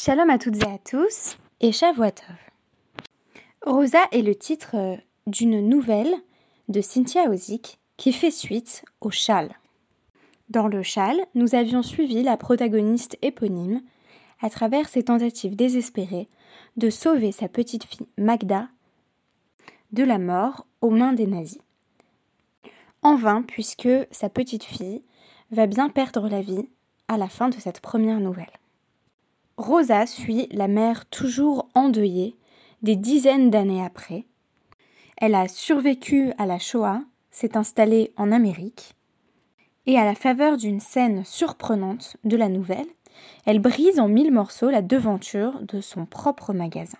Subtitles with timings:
[0.00, 2.36] Shalom à toutes et à tous et Shavuotov.
[3.66, 6.14] Rosa est le titre euh, d'une nouvelle
[6.68, 9.50] de Cynthia Ozick qui fait suite au châle.
[10.50, 13.80] Dans le châle, nous avions suivi la protagoniste éponyme
[14.40, 16.28] à travers ses tentatives désespérées
[16.76, 18.68] de sauver sa petite fille Magda
[19.90, 21.58] de la mort aux mains des nazis.
[23.02, 25.02] En vain, puisque sa petite fille
[25.50, 26.68] va bien perdre la vie
[27.08, 28.57] à la fin de cette première nouvelle.
[29.58, 32.36] Rosa suit la mère toujours endeuillée
[32.82, 34.24] des dizaines d'années après.
[35.16, 38.94] Elle a survécu à la Shoah, s'est installée en Amérique,
[39.86, 42.86] et à la faveur d'une scène surprenante de la nouvelle,
[43.46, 46.98] elle brise en mille morceaux la devanture de son propre magasin.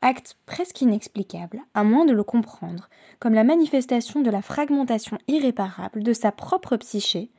[0.00, 2.88] Acte presque inexplicable, à moins de le comprendre,
[3.18, 7.30] comme la manifestation de la fragmentation irréparable de sa propre psyché,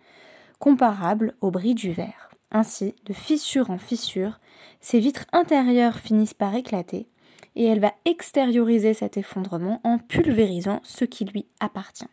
[0.60, 2.30] comparable au bris du verre.
[2.52, 4.40] Ainsi, de fissure en fissure,
[4.82, 7.08] ses vitres intérieures finissent par éclater
[7.56, 12.08] et elle va extérioriser cet effondrement en pulvérisant ce qui lui appartient.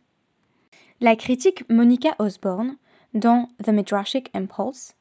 [1.00, 2.76] La critique Monica Osborne,
[3.14, 4.94] dans The Midrashic Impulse,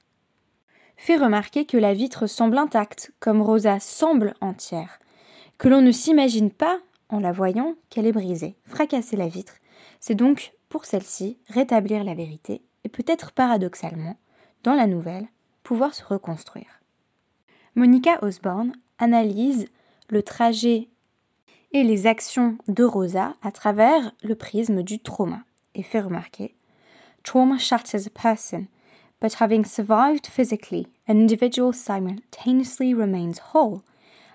[0.95, 4.99] fait remarquer que la vitre semble intacte, comme Rosa semble entière,
[5.57, 8.55] que l'on ne s'imagine pas, en la voyant, qu'elle est brisée.
[8.63, 9.55] Fracasser la vitre,
[9.99, 14.17] c'est donc, pour celle-ci, rétablir la vérité, et peut-être paradoxalement,
[14.63, 15.27] dans la nouvelle,
[15.63, 16.78] pouvoir se reconstruire.
[17.79, 19.69] Monica Osborne analyse
[20.09, 20.89] le trajet
[21.71, 25.43] et les actions de Rosa à travers le prisme du trauma
[25.75, 26.55] et fait remarquer
[27.23, 28.67] Trauma shatters a person,
[29.21, 33.81] but having survived physically, an individual simultaneously remains whole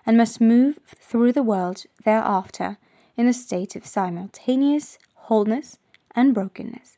[0.07, 2.79] and must move through the world thereafter
[3.19, 4.97] in a state of simultaneous
[5.29, 5.79] wholeness
[6.17, 6.97] and brokenness.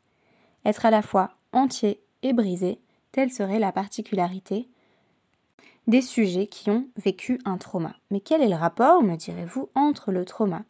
[0.65, 2.79] Être à la fois entier et brisé
[3.11, 4.69] Telle serait la particularité
[5.87, 7.95] des sujets qui ont vécu un trauma.
[8.11, 10.63] Mais quel est le rapport, me direz-vous, entre le trauma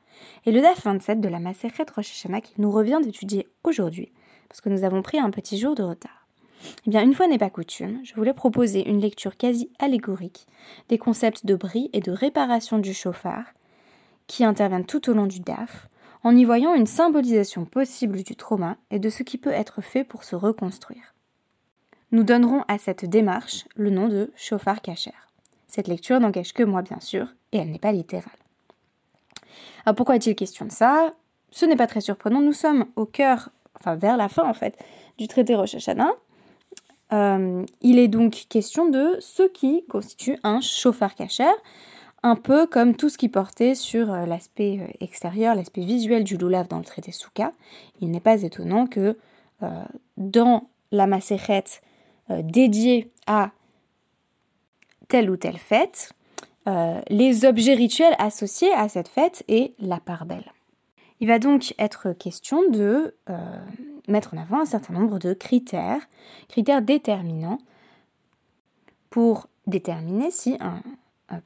[0.44, 4.12] et le DAF 27 de la Maseret Rosh Hashanah nous revient d'étudier aujourd'hui,
[4.48, 6.26] parce que nous avons pris un petit jour de retard?
[6.86, 10.46] Eh bien, une fois n'est pas coutume, je voulais proposer une lecture quasi allégorique
[10.88, 13.44] des concepts de bris et de réparation du chauffard
[14.26, 15.88] qui interviennent tout au long du DAF,
[16.24, 20.02] en y voyant une symbolisation possible du trauma et de ce qui peut être fait
[20.02, 21.15] pour se reconstruire.
[22.12, 25.28] Nous donnerons à cette démarche le nom de chauffard cachère.
[25.66, 28.30] Cette lecture n'engage que moi, bien sûr, et elle n'est pas littérale.
[29.84, 31.10] Alors pourquoi est-il question de ça?
[31.50, 34.76] Ce n'est pas très surprenant, nous sommes au cœur, enfin vers la fin en fait,
[35.18, 36.12] du traité Rosh Hashanah.
[37.12, 41.54] Euh, il est donc question de ce qui constitue un chauffard cachère,
[42.22, 46.36] un peu comme tout ce qui portait sur euh, l'aspect euh, extérieur, l'aspect visuel du
[46.36, 47.52] loulav dans le traité Souka.
[48.00, 49.16] Il n'est pas étonnant que
[50.18, 51.80] dans la macérette
[52.30, 53.52] euh, dédié à
[55.08, 56.12] telle ou telle fête,
[56.66, 60.52] euh, les objets rituels associés à cette fête et la part belle.
[61.20, 63.36] Il va donc être question de euh,
[64.08, 66.00] mettre en avant un certain nombre de critères,
[66.48, 67.58] critères déterminants
[69.10, 70.82] pour déterminer si un,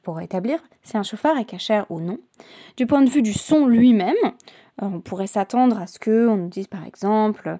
[0.01, 2.17] pour établir si un chauffard est cachère ou non.
[2.75, 4.15] Du point de vue du son lui-même,
[4.81, 7.59] on pourrait s'attendre à ce qu'on nous dise par exemple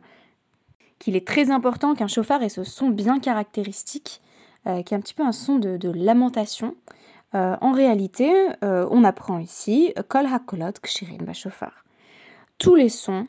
[1.02, 4.22] qu'il est très important qu'un chauffard ait ce son bien caractéristique,
[4.68, 6.76] euh, qui est un petit peu un son de, lamentation.
[7.34, 8.32] Euh, en réalité,
[8.64, 11.84] euh, on apprend ici Kol hakolot kshirin bashofar.
[12.60, 13.28] Tous les sons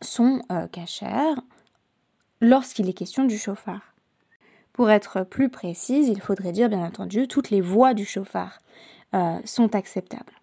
[0.00, 1.34] sont cachers
[2.40, 3.80] lorsqu'il est question du chauffard.
[4.72, 8.60] Pour être plus précise, il faudrait dire bien entendu toutes les voix du chauffard
[9.46, 10.34] sont acceptables.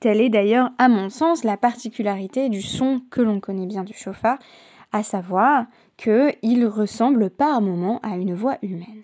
[0.00, 3.92] Telle est d'ailleurs, à mon sens, la particularité du son que l'on connaît bien du
[3.92, 4.38] chauffard,
[4.96, 9.02] à savoir qu'il ressemble par moments à une voix humaine.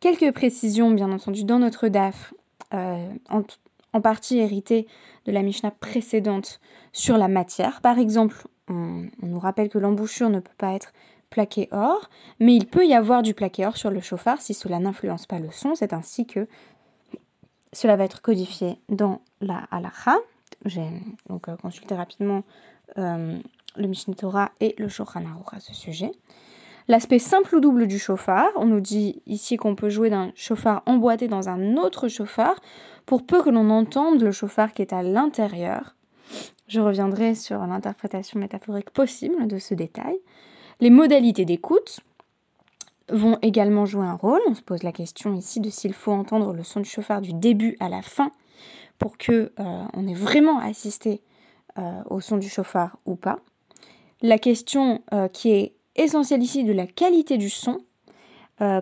[0.00, 2.34] Quelques précisions, bien entendu, dans notre DAF,
[2.74, 4.86] euh, en, partie héritées
[5.26, 6.60] de la Mishnah précédente
[6.92, 7.80] sur la matière.
[7.80, 10.92] Par exemple, on, nous rappelle que l'embouchure ne peut pas être
[11.30, 12.10] plaqué or,
[12.40, 15.38] mais il peut y avoir du plaqué or sur le chauffard si cela n'influence pas
[15.38, 15.74] le son.
[15.74, 16.46] C'est ainsi que
[17.72, 20.16] cela va être codifié dans la halakha.
[20.66, 20.88] J'ai
[21.28, 22.42] donc euh, consulté rapidement
[22.98, 23.38] euh,
[23.76, 26.12] le Mishneh Torah et le Shulchan à ce sujet.
[26.88, 30.82] L'aspect simple ou double du chauffard, on nous dit ici qu'on peut jouer d'un chauffard
[30.86, 32.56] emboîté dans un autre chauffard
[33.06, 35.94] pour peu que l'on entende le chauffard qui est à l'intérieur.
[36.66, 40.16] Je reviendrai sur l'interprétation métaphorique possible de ce détail.
[40.80, 42.00] Les modalités d'écoute
[43.08, 44.40] vont également jouer un rôle.
[44.48, 47.32] On se pose la question ici de s'il faut entendre le son du chauffard du
[47.32, 48.32] début à la fin
[48.98, 51.20] pour que euh, ait vraiment assisté
[51.78, 53.38] euh, au son du chauffard ou pas
[54.22, 57.80] la question euh, qui est essentielle ici de la qualité du son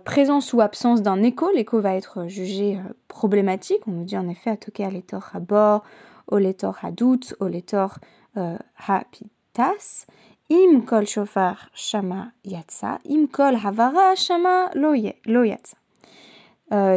[0.04, 2.78] présence ou absence d'un écho, l'écho va être jugé
[3.08, 3.80] problématique.
[3.86, 5.84] On nous dit en effet atoke aletor habor,
[6.26, 7.96] oletor hadout, oletor
[8.76, 10.04] hapitas.
[10.50, 14.92] Im kol shofar shama yatsa, im kol havara shama lo
[15.44, 15.78] yatsa.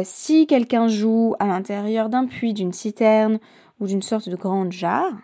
[0.04, 3.38] si quelqu'un joue à l'intérieur d'un puits, d'une citerne
[3.80, 5.14] ou d'une sorte de grande jarre,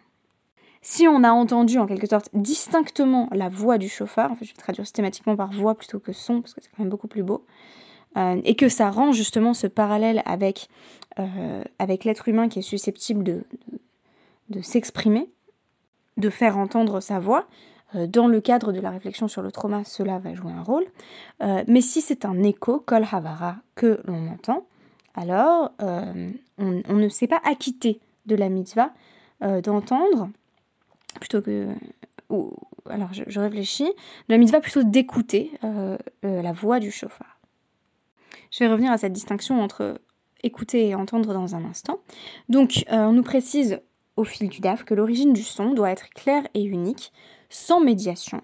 [0.83, 4.53] si on a entendu en quelque sorte distinctement la voix du chauffeur, en fait je
[4.53, 7.23] vais traduire systématiquement par voix plutôt que son parce que c'est quand même beaucoup plus
[7.23, 7.45] beau,
[8.17, 10.69] euh, et que ça rend justement ce parallèle avec,
[11.19, 13.45] euh, avec l'être humain qui est susceptible de,
[14.49, 15.29] de s'exprimer,
[16.17, 17.47] de faire entendre sa voix,
[17.95, 20.87] euh, dans le cadre de la réflexion sur le trauma, cela va jouer un rôle.
[21.69, 24.67] Mais si c'est un écho, kol havara, que l'on entend,
[25.15, 28.91] alors on, ne s'est pas acquitté de la mitzvah
[29.41, 30.31] d'entendre,
[31.19, 31.69] plutôt que...
[32.29, 32.53] Ou,
[32.89, 33.91] alors je, réfléchis, de
[34.29, 35.51] la mitzvah plutôt d'écouter
[36.23, 37.41] la voix du chauffard.
[38.53, 40.01] Je vais revenir à cette distinction entre
[40.45, 41.99] écouter et entendre dans un instant.
[42.49, 43.81] Donc on nous précise
[44.17, 47.13] au fil du DAF que l'origine du son doit être claire et unique,
[47.49, 48.43] sans médiation.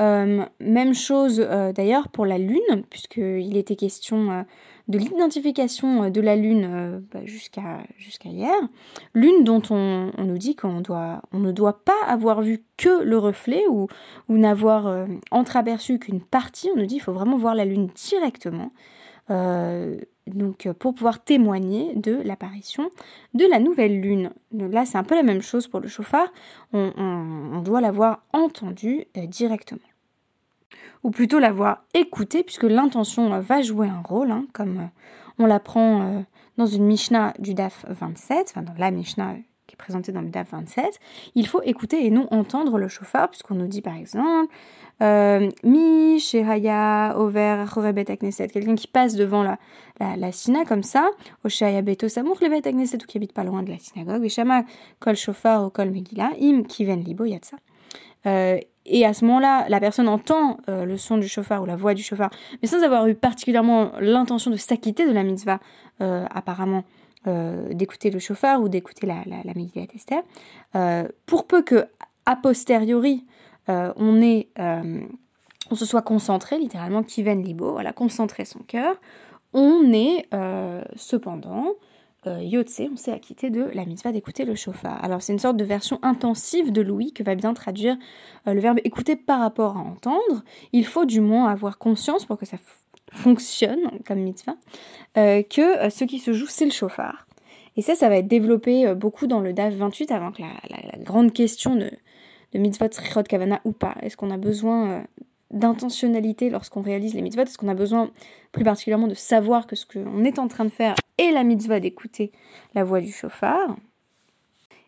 [0.00, 4.42] Euh, même chose euh, d'ailleurs pour la Lune, puisqu'il était question euh,
[4.88, 7.78] de l'identification de la Lune bah, jusqu'à
[8.24, 8.54] hier.
[9.14, 10.82] Lune dont on, nous dit qu'on
[11.32, 13.88] on ne doit pas avoir vu que le reflet ou,
[14.28, 16.68] n'avoir entreaperçu qu'une partie.
[16.74, 18.70] On nous dit qu'il faut vraiment voir la Lune directement
[20.26, 22.90] donc euh, pour pouvoir témoigner de l'apparition
[23.34, 24.30] de la nouvelle lune.
[24.52, 26.28] là, c'est un peu la même chose pour le chauffard,
[26.72, 29.80] on, doit l'avoir entendu euh, directement.
[31.04, 34.88] Ou plutôt l'avoir écouté, puisque l'intention euh, va jouer un rôle, hein, comme
[35.38, 36.24] on l'apprend
[36.56, 39.34] dans une Mishnah du DAF 27, enfin dans la Mishnah
[39.66, 41.00] qui est présentée dans le DAF 27.
[41.34, 44.52] Il faut écouter et non entendre le chauffard, puisqu'on nous dit par exemple
[45.02, 49.58] euh, Mi, Shehaya, Over, Chorebet Akneset, quelqu'un qui passe devant la,
[50.16, 51.08] la, sina comme ça,
[51.44, 54.64] Oshaya Beto Samour, Levet Akneset, ou qui habite pas loin de la synagogue, Vishama,
[55.00, 57.56] Kol Shofar ou Kol Megillah, Im, Kiven Libo, Yatsa.
[58.26, 61.76] Euh, et à ce moment-là, la personne entend euh, le son du chauffard ou la
[61.76, 65.60] voix du chauffard, mais sans avoir eu particulièrement l'intention de s'acquitter de la mitzvah,
[66.00, 66.84] euh, apparemment,
[67.70, 71.86] d'écouter le chauffard ou d'écouter la, la, la pour peu que,
[72.26, 73.24] a posteriori,
[73.66, 74.20] on
[74.58, 75.00] euh,
[75.70, 78.96] on se soit concentré, littéralement, Kiven Libo, voilà, concentrer son cœur,
[79.54, 80.26] on est
[82.26, 85.02] euh, Yotse, on s'est acquitté de la mitzvah d'écouter le chauffard.
[85.04, 87.96] Alors c'est une sorte de version intensive de Louis que va bien traduire
[88.46, 90.42] le verbe écouter par rapport à entendre.
[90.72, 92.58] Il faut du moins avoir conscience pour que ça
[93.12, 94.56] fonctionne comme mitzvah,
[95.14, 97.26] que ce qui se joue c'est le chauffard.
[97.76, 101.32] Et ça, ça va être développé beaucoup dans le DAF 28 avant que la grande
[101.32, 101.90] question de,
[102.54, 105.02] de mitzvot srichot kavana ou pas Est-ce qu'on a besoin euh,
[105.54, 108.10] d'intentionnalité lorsqu'on réalise les mitzvot Est-ce qu'on a besoin
[108.52, 111.80] plus particulièrement de savoir que ce qu'on est en train de faire est la mitzvah
[111.80, 112.32] d'écouter
[112.74, 113.76] la voix du chauffard.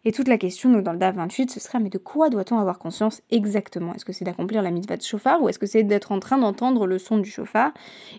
[0.05, 2.59] Et toute la question donc, dans le DAF 28, ce serait mais de quoi doit-on
[2.59, 3.93] avoir conscience exactement?
[3.95, 6.39] Est-ce que c'est d'accomplir la mitzvah de chauffard ou est-ce que c'est d'être en train
[6.39, 7.73] d'entendre le son du chauffard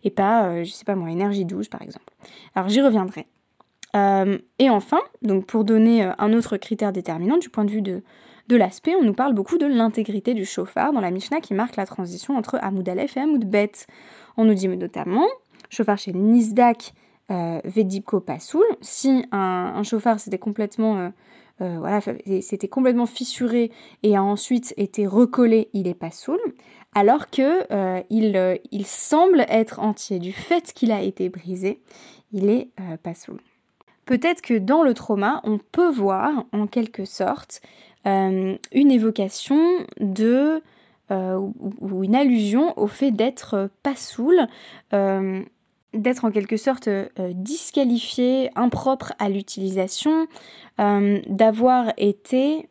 [0.04, 2.14] et pas, euh, je sais pas moi, énergie douce par exemple?
[2.56, 3.26] Alors j'y reviendrai.
[3.96, 8.04] Euh, et enfin, donc pour donner un autre critère déterminant du point de vue de,
[8.48, 11.76] de l'aspect, on nous parle beaucoup de l'intégrité du chauffard dans la Mishnah qui marque
[11.76, 13.72] la transition entre Hamoud Aleph et Hamoud Bet.
[14.38, 15.28] On nous dit notamment,
[15.70, 16.94] chauffard chez Nizdak
[17.30, 21.10] euh, Vedipko Pasoul, si un, chauffard s'était complètement, euh,
[21.62, 22.00] euh, voilà,
[22.42, 23.72] c'était complètement fissuré
[24.04, 26.40] et a ensuite été recollé, il est Pasoul,
[26.96, 27.66] alors que
[28.10, 30.20] il, semble être entier.
[30.20, 31.82] Du fait qu'il a été brisé,
[32.32, 32.70] il est
[33.04, 33.42] Pasoul.
[34.08, 37.66] Peut-être que dans le trauma, on peut voir en quelque sorte euh,
[38.06, 40.62] une évocation de
[41.12, 44.48] euh, ou, une allusion au fait d'être pas saoul,
[44.94, 45.42] euh,
[45.94, 50.28] d'être en quelque sorte disqualifié, impropre à l'utilisation,
[50.78, 52.70] d'avoir été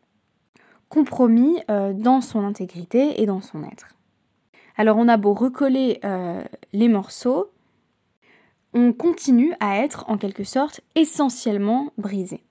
[0.87, 3.95] compromis dans son intégrité et dans son être.
[4.77, 5.99] Alors on a beau recoller
[6.73, 7.51] les morceaux,
[8.73, 12.46] on continue à être en quelque sorte essentiellement brisé.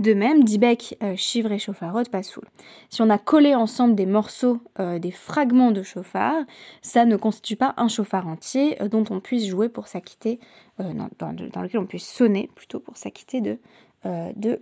[0.00, 2.44] De même, Dibek, euh, Chivre et Chauffarot, pas saoul.
[2.88, 6.42] Si on a collé ensemble des morceaux, euh, des fragments de chauffard,
[6.80, 10.40] ça ne constitue pas un chauffard entier euh, dont on puisse jouer pour s'acquitter,
[10.78, 13.58] dans, lequel on puisse sonner plutôt pour s'acquitter de,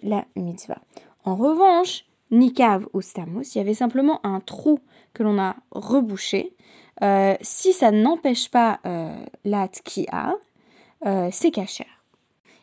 [0.02, 0.80] la mitzvah.
[1.24, 4.80] En revanche, Nikav ou Stamos, il y avait simplement un trou
[5.14, 6.56] que l'on a rebouché.
[7.40, 8.80] si ça n'empêche pas
[9.44, 10.34] tkia,
[11.30, 11.97] c'est cachère.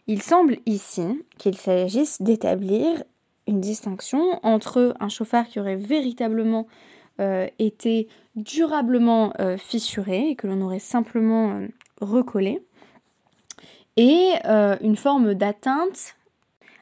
[0.07, 3.03] Il semble ici qu'il s'agisse d'établir
[3.47, 6.67] une distinction entre un chauffard qui aurait véritablement
[7.19, 11.67] euh, été durablement euh, fissuré et que l'on aurait simplement euh,
[12.01, 12.61] recoller,
[13.97, 14.33] et
[14.81, 16.15] une forme d'atteinte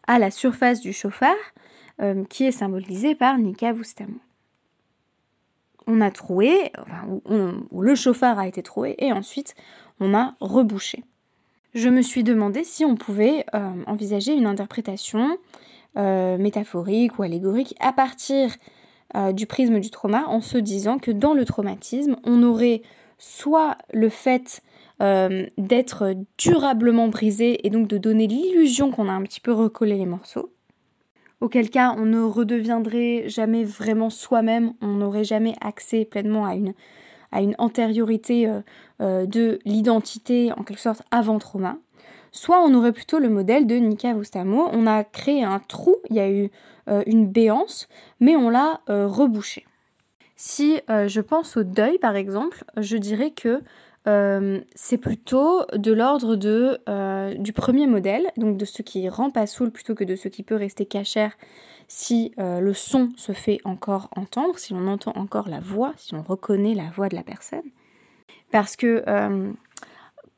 [0.08, 1.36] à la surface du chauffard
[2.28, 4.18] qui est symbolisée par Nika Vustamo.
[5.86, 6.72] On a troué,
[7.70, 9.54] ou le chauffard a été troué, et ensuite
[10.00, 11.04] on a rebouché.
[11.74, 13.46] Je me suis demandé si on pouvait
[13.88, 15.38] envisager une interprétation
[15.96, 18.52] métaphorique ou allégorique à partir
[19.16, 22.82] euh, du prisme du trauma en se disant que dans le traumatisme, on aurait
[23.20, 24.64] soit le fait
[25.04, 29.98] euh, d'être durablement brisé et donc de donner l'illusion qu'on a un petit peu recollé
[29.98, 30.52] les morceaux,
[31.42, 36.74] auquel cas on ne redeviendrait jamais vraiment soi-même, on n'aurait jamais accès pleinement à une,
[37.34, 38.48] à une antériorité
[39.02, 41.78] euh, de l'identité en quelque sorte avant trauma.
[42.32, 46.16] Soit on aurait plutôt le modèle de Nika Vostamo, on a créé un trou, il
[46.16, 46.50] y a eu
[46.90, 47.88] euh, une béance,
[48.20, 49.66] mais on l'a euh, rebouché.
[50.36, 53.62] Si euh, je pense au deuil, par exemple, je dirais que
[54.06, 56.80] c'est plutôt de l'ordre de,
[57.38, 60.44] du premier modèle, donc de ce qui rend pas soul plutôt que de ce qui
[60.44, 61.36] peut rester cachère
[61.88, 66.22] si le son se fait encore entendre, si l'on entend encore la voix, si on
[66.22, 67.64] reconnaît la voix de la personne.
[68.52, 69.04] Parce que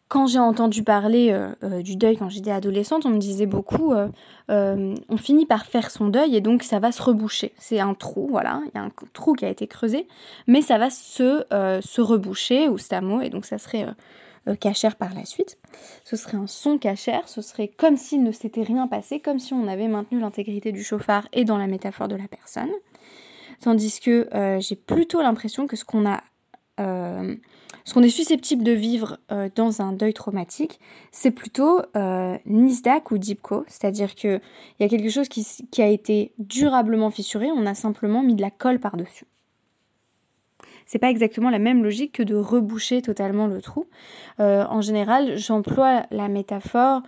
[0.07, 3.93] quand j'ai entendu parler euh, euh, du deuil quand j'étais adolescente, on me disait beaucoup
[3.93, 4.07] euh,
[4.49, 7.53] on finit par faire son deuil et donc ça va se reboucher.
[7.57, 10.07] C'est un trou, voilà, il y a un trou qui a été creusé,
[10.47, 13.87] mais ça va se, reboucher ou stamo et donc ça serait
[14.59, 15.57] cachère par la suite.
[16.03, 19.53] Ce serait un son cachère, ce serait comme s'il ne s'était rien passé, comme si
[19.53, 22.71] on avait maintenu l'intégrité du chauffard et dans la métaphore de la personne.
[23.61, 26.21] Tandis que j'ai plutôt l'impression que ce qu'on a
[27.85, 30.79] ce qu'on est susceptible de vivre euh, dans un deuil traumatique,
[31.11, 34.41] c'est plutôt euh, ou Dipko, c'est-à-dire qu'il
[34.79, 38.49] y a quelque chose qui, a été durablement fissuré, on a simplement mis de la
[38.49, 39.27] colle par-dessus.
[40.87, 43.85] C'est pas exactement la même logique que de reboucher totalement le trou.
[44.39, 47.01] Euh, en général, j'emploie la métaphore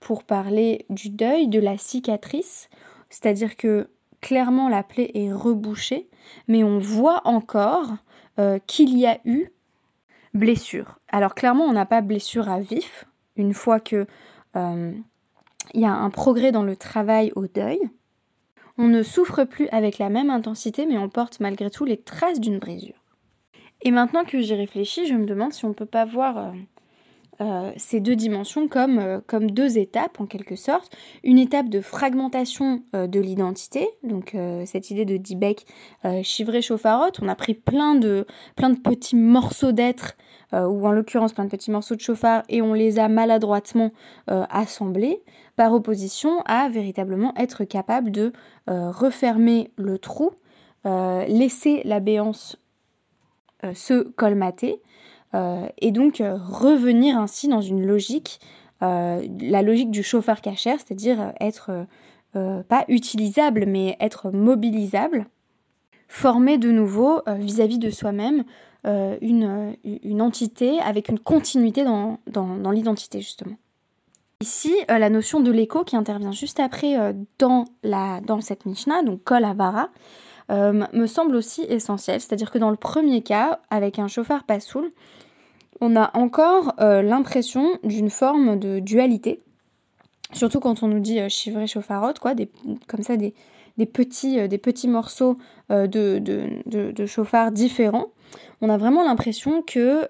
[0.00, 2.68] pour parler du deuil, de la cicatrice,
[3.08, 3.88] c'est-à-dire que
[4.20, 6.10] clairement la plaie est rebouchée,
[6.48, 7.92] mais on voit encore
[8.66, 9.52] qu'il y a eu
[10.34, 10.98] blessure.
[11.08, 14.06] Alors clairement, on n'a pas blessure à vif, une fois que
[14.56, 14.92] euh,
[15.74, 17.80] y a un progrès dans le travail au deuil.
[18.78, 22.40] On ne souffre plus avec la même intensité, mais on porte malgré tout les traces
[22.40, 22.94] d'une brisure.
[23.82, 26.52] Et maintenant que j'y réfléchis, je me demande si on ne peut pas voir
[27.42, 30.96] euh, ces deux dimensions comme, euh, comme deux étapes en quelque sorte.
[31.24, 35.66] Une étape de fragmentation euh, de l'identité, donc cette idée de Diebeck
[36.22, 40.16] chivré chauffarotte, on a pris plein de, plein de petits morceaux d'être,
[40.52, 43.92] ou en l'occurrence plein de petits morceaux de chauffard, et on les a maladroitement
[44.26, 45.22] assemblés,
[45.56, 48.32] par opposition à véritablement être capable de
[48.66, 50.30] refermer le trou,
[50.84, 52.56] laisser la béance
[53.74, 54.80] se colmater,
[55.34, 58.40] et donc euh, revenir ainsi dans une logique,
[58.82, 61.86] euh, la logique du chauffeur cachère, c'est-à-dire être
[62.34, 65.26] pas utilisable mais être mobilisable,
[66.08, 68.44] former de nouveau vis-à-vis de soi-même
[68.86, 73.56] une, une, entité avec une continuité dans, dans, l'identité justement.
[74.40, 79.22] Ici, la notion de l'écho qui intervient juste après dans, la, dans cette Mishnah, donc
[79.24, 79.90] Kol Avara,
[80.48, 82.22] me semble aussi essentielle.
[82.22, 84.90] C'est-à-dire que dans le premier cas, avec un chauffard Passoul,
[85.82, 89.40] on a encore euh, l'impression d'une forme de dualité.
[90.32, 92.48] Surtout quand on nous dit euh, chivré chauffarotte, quoi, des,
[92.86, 93.34] comme ça des,
[93.86, 95.36] petits, euh, des petits morceaux
[95.70, 98.06] de, de, chauffard différents.
[98.60, 100.06] On a vraiment l'impression que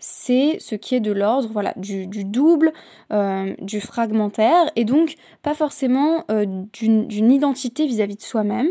[0.00, 2.72] c'est ce qui est de l'ordre voilà, du, double,
[3.60, 6.24] du fragmentaire, et donc pas forcément
[6.72, 8.66] d'une identité vis-à-vis de soi-même,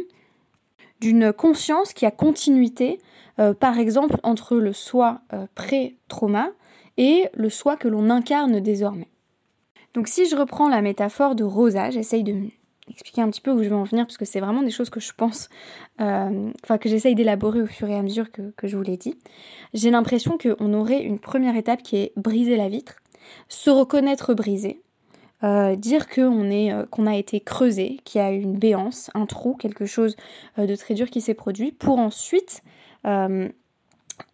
[1.00, 3.00] d'une conscience qui a continuité
[3.40, 6.50] euh, par exemple entre le soi euh, pré-trauma
[6.98, 9.10] et le soi que l'on incarne désormais.
[9.96, 12.36] Donc si je reprends la métaphore de Rosa, j'essaye de
[12.90, 14.90] expliquer un petit peu où je veux en venir, parce que c'est vraiment des choses
[14.90, 15.48] que je pense,
[16.02, 19.18] euh, enfin que j'essaye d'élaborer au fur et à mesure que, je vous l'ai dit.
[19.74, 22.96] J'ai l'impression qu'on aurait une première étape qui est briser la vitre,
[23.48, 24.82] se reconnaître brisé,
[25.78, 30.18] dire qu'on qu'on a été creusé, qu'il y a une béance, un trou, quelque chose
[30.58, 32.64] de très dur qui s'est produit, pour ensuite
[33.06, 33.50] euh,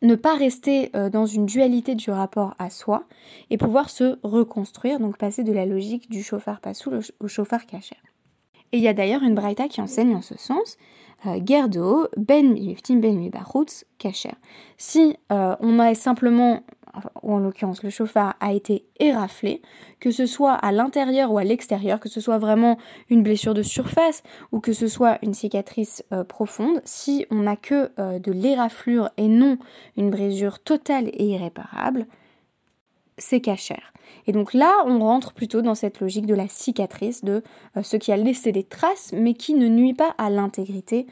[0.01, 3.05] ne pas rester euh, dans une dualité du rapport à soi
[3.49, 7.97] et pouvoir se reconstruire, donc passer de la logique du chauffard passou au chauffard cachère.
[8.71, 10.77] Et il y a d'ailleurs une braïta qui enseigne en ce sens,
[11.25, 14.35] euh, Gerdo, Ben Miftim Ben Mibarutz, cachère.
[14.77, 16.63] Si on a simplement
[17.21, 19.61] ou en l'occurrence le chauffard, a été éraflé,
[19.99, 22.77] que ce soit à l'intérieur ou à l'extérieur, que ce soit vraiment
[23.09, 27.55] une blessure de surface ou que ce soit une cicatrice euh, profonde, si on n'a
[27.55, 29.57] que euh, de l'éraflure et non
[29.97, 32.07] une brisure totale et irréparable,
[33.17, 33.93] c'est cachère.
[34.27, 37.43] Et donc là, on rentre plutôt dans cette logique de la cicatrice, de
[37.81, 41.05] ce qui a laissé des traces, mais qui ne nuit pas à l'intégrité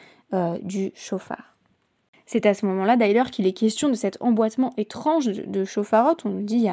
[0.63, 1.56] du chauffard.
[2.27, 5.65] C'est à ce moment-là d'ailleurs qu'il est question de cet emboîtement étrange de, de
[6.25, 6.63] On nous dit il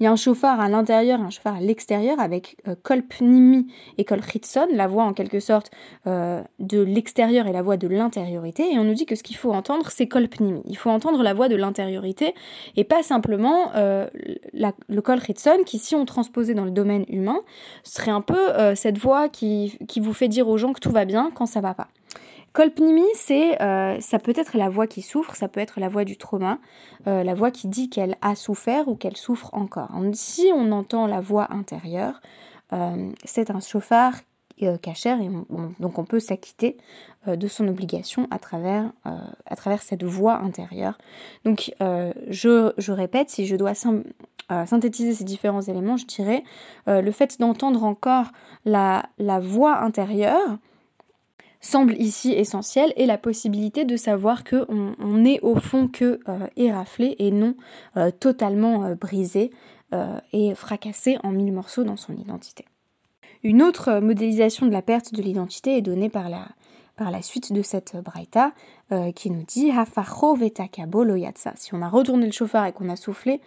[0.00, 3.66] y a, un chauffard à l'intérieur un chauffard à l'extérieur avec euh, kolpnimi
[3.98, 5.70] et kolchitson, la voix en quelque sorte
[6.06, 8.72] euh, de l'extérieur et la voix de l'intériorité.
[8.72, 10.62] Et on nous dit que ce qu'il faut entendre, c'est kolpnimi.
[10.64, 12.34] Il faut entendre la voix de l'intériorité
[12.76, 14.06] et pas simplement euh,
[14.54, 17.40] le kolchitson qui, si on transposait dans le domaine humain,
[17.82, 21.30] serait un peu cette voix qui, vous fait dire aux gens que tout va bien
[21.34, 21.88] quand ça va pas.
[22.54, 26.04] Kolpnimi, c'est, euh, ça peut être la voix qui souffre, ça peut être la voix
[26.04, 26.60] du trauma,
[27.08, 29.88] euh, la voix qui dit qu'elle a souffert ou qu'elle souffre encore.
[30.12, 32.20] Si on entend la voix intérieure,
[32.72, 34.14] euh, c'est un chauffard
[34.82, 35.28] cachère et
[35.80, 36.76] donc on peut s'acquitter
[37.26, 38.92] de son obligation à travers,
[39.80, 40.96] cette voix intérieure.
[41.44, 46.44] Donc je, répète, si je dois synthétiser ces différents éléments, je dirais
[46.86, 48.26] le fait d'entendre encore
[48.64, 49.02] la
[49.40, 50.56] voix intérieure,
[51.64, 56.46] semble ici essentiel et la possibilité de savoir que on, est au fond que euh,
[56.56, 57.54] éraflé et non
[57.96, 59.50] euh, totalement euh, brisé
[60.32, 62.64] et fracassé en mille morceaux dans son identité.
[63.44, 66.48] Une autre modélisation de la perte de l'identité est donnée par la,
[66.96, 68.52] par la suite de cette braïta
[69.14, 69.72] qui nous dit
[71.56, 73.40] Si on a retourné le chauffard et qu'on a soufflé,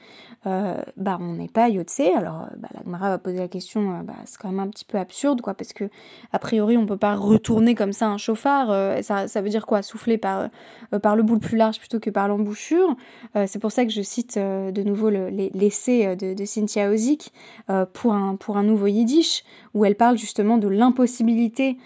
[0.48, 2.00] euh, bah on n'est pas Yotse.
[2.16, 4.70] Alors euh, bah, la Gemara va poser la question, euh, bah, c'est quand même un
[4.70, 5.90] petit peu absurde quoi, parce que
[6.32, 8.68] a priori on peut pas retourner comme ça un chauffard.
[9.04, 9.82] ça, ça veut dire quoi?
[9.82, 10.50] Souffler par,
[11.02, 12.96] par le bout le plus large plutôt que par l'embouchure.
[13.46, 17.34] c'est pour ça que je cite de nouveau l'essai de, de, Cynthia Ozick
[17.94, 21.78] pour, un, pour un nouveau yiddish, où elle parle justement de l'impossibilité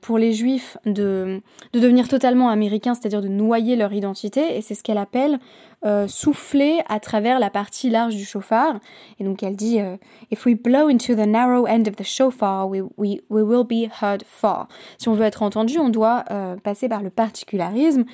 [0.00, 1.40] pour les juifs de,
[1.72, 5.38] de devenir totalement américains, c'est-à-dire de noyer leur identité, et c'est ce qu'elle appelle
[5.86, 8.80] euh, souffler à travers la partie large du chauffard.
[9.18, 9.96] Et donc elle dit euh,
[10.30, 13.88] If we blow into the narrow end of the shofar, we, we, we will be
[14.02, 14.68] heard far.
[14.98, 18.04] Si on veut être entendu, on doit euh, passer par le particularisme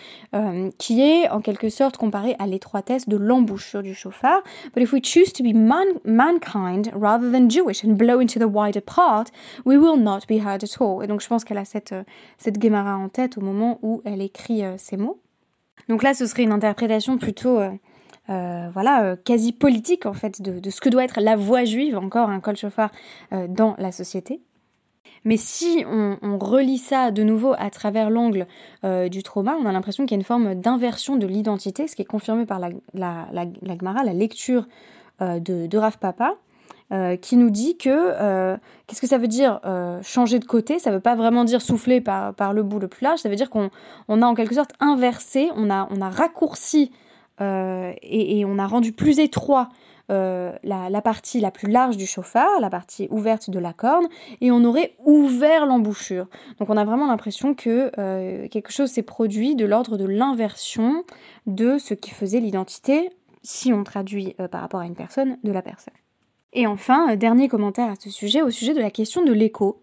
[0.79, 4.43] qui est en quelque sorte comparé à l'étroitesse de l'embouchure du chauffard.
[4.75, 8.81] But if we choose to be mankind rather than Jewish and blow into the wider
[8.81, 9.33] part,
[9.65, 11.03] we will not be heard at all.
[11.03, 11.95] Et donc je pense qu'elle a cette,
[12.39, 15.19] cette Gemara en tête au moment où elle écrit ces mots.
[15.89, 17.71] Donc là, ce serait une interprétation plutôt, euh,
[18.31, 21.97] euh, voilà, euh, quasi politique en fait de, ce que doit être la voix juive,
[21.97, 22.91] encore un col chauffard,
[23.31, 24.41] dans la société.
[25.25, 28.47] Mais si on, relit ça de nouveau à travers l'angle
[29.11, 32.03] du trauma, on a l'impression qu'il y a une forme d'inversion de l'identité, ce qui
[32.03, 34.69] est confirmé par la, la, la, Gemara, la lecture
[35.21, 36.35] de, de Papa,
[36.93, 40.79] euh, qui nous dit que euh, qu'est-ce que ça veut dire euh, changer de côté?
[40.79, 43.19] Ça veut pas vraiment dire souffler par, le bout le plus large.
[43.19, 43.71] Ça veut dire qu'on
[44.07, 46.93] on a en quelque sorte inversé, on a, raccourci
[47.41, 49.69] et, on a rendu plus étroit
[50.09, 54.07] la, partie la plus large du chauffard, la partie ouverte de la corne,
[54.41, 56.29] et on aurait ouvert l'embouchure.
[56.61, 57.91] Donc on a vraiment l'impression que
[58.47, 61.03] quelque chose s'est produit de l'ordre de l'inversion
[61.47, 63.11] de ce qui faisait l'identité,
[63.43, 65.95] si on traduit par rapport à une personne, de la personne.
[66.57, 69.83] Et enfin, euh, dernier commentaire à ce sujet, au sujet de la question de l'écho.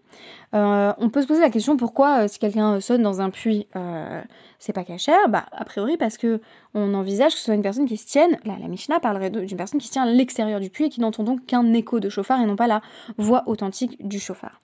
[0.54, 3.68] Euh, on peut se poser la question pourquoi euh, si quelqu'un sonne dans un puits,
[4.58, 5.28] c'est pas cachère?
[5.28, 6.40] Bah a priori parce que
[6.74, 8.38] on envisage que ce soit une personne qui se tienne.
[8.44, 11.00] Là, la Mishnah parlerait d'une personne qui se tient à l'extérieur du puits et qui
[11.00, 12.82] n'entend donc qu'un écho de chauffard et non pas la
[13.18, 14.60] voix authentique du chauffard.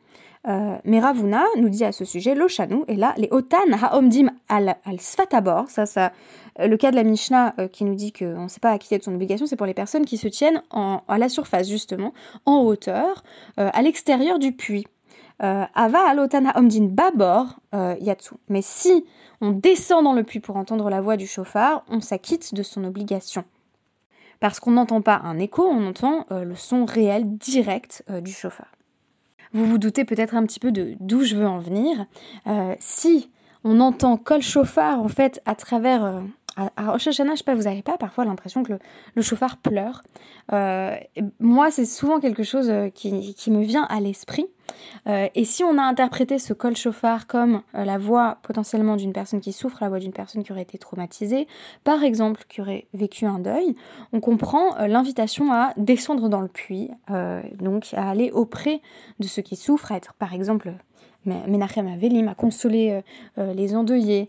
[0.48, 4.76] Euh, mais Ravuna nous dit à ce sujet, l'Oshanu, et là, les Otan haomdim al,
[4.84, 6.12] al sfatabor, ça, ça,
[6.58, 8.96] euh, le cas de la Mishnah euh, qui nous dit qu'on ne sait pas acquitter
[8.96, 12.14] de son obligation, c'est pour les personnes qui se tiennent en, à la surface, justement,
[12.46, 13.22] en hauteur,
[13.56, 14.86] à l'extérieur du puits.
[15.38, 18.34] Ava al otan haomdin babor yatsu.
[18.48, 19.06] Mais si
[19.40, 22.84] on descend dans le puits pour entendre la voix du chauffard, on s'acquitte de son
[22.84, 23.44] obligation.
[24.38, 28.70] Parce qu'on n'entend pas un écho, on entend le son réel direct du chauffard.
[29.52, 32.06] Vous vous doutez peut-être un petit peu de d'où je veux en venir.
[32.46, 33.30] Euh, si
[33.64, 36.20] on entend col chauffard en fait à travers euh,
[36.56, 38.74] à Rosh Hashanah, sais pas, vous n'avez pas parfois l'impression que
[39.14, 40.02] le, chauffard pleure
[40.52, 40.94] euh,
[41.38, 44.46] Moi, c'est souvent quelque chose qui me vient à l'esprit.
[45.06, 49.12] Euh, et si on a interprété ce col chauffard comme euh, la voix potentiellement d'une
[49.12, 51.46] personne qui souffre, la voix d'une personne qui aurait été traumatisée,
[51.84, 53.74] par exemple qui aurait vécu un deuil,
[54.12, 56.90] on comprend euh, l'invitation à descendre dans le puits,
[57.58, 58.80] donc à aller auprès
[59.18, 60.72] de ceux qui souffrent, à être par exemple
[61.26, 63.02] Menachem Avelim, à consoler
[63.36, 64.28] les endeuillés,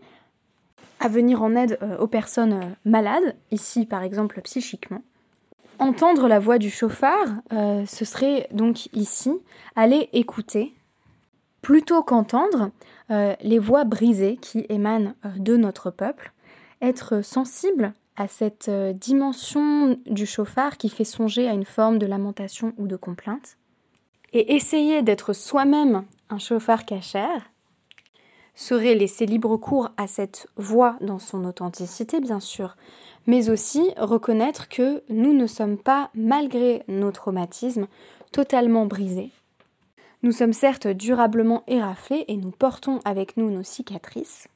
[0.99, 5.01] à venir en aide aux personnes malades, ici par exemple psychiquement.
[5.81, 9.31] Entendre la voix du chauffard, euh, ce serait donc ici
[9.75, 10.75] aller écouter
[11.63, 12.69] plutôt qu'entendre
[13.09, 16.33] euh, les voix brisées qui émanent euh, de notre peuple,
[16.83, 22.73] être sensible à cette dimension du chauffard qui fait songer à une forme de lamentation
[22.77, 23.57] ou de complainte.
[24.33, 27.49] Et essayer d'être soi-même un chauffard cachère
[28.61, 32.77] serait laisser libre cours à cette voix dans son authenticité, bien sûr,
[33.25, 37.87] mais aussi reconnaître que nous ne sommes pas, malgré nos traumatismes,
[38.31, 39.31] totalement brisés.
[40.21, 44.47] Nous sommes certes durablement éraflés et nous portons avec nous nos cicatrices,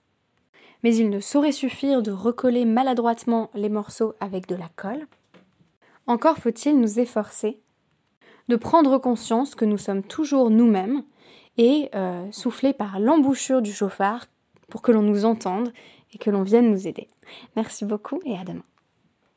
[0.83, 5.07] mais il ne saurait suffire de recoller maladroitement les morceaux avec de la colle.
[6.05, 7.59] Encore faut-il nous efforcer
[8.49, 11.01] de prendre conscience que nous sommes toujours nous-mêmes
[11.57, 14.25] et euh, souffler par l'embouchure du chauffard
[14.69, 15.71] pour que l'on nous entende
[16.13, 17.07] et que l'on vienne nous aider.
[17.55, 18.63] Merci beaucoup et à demain.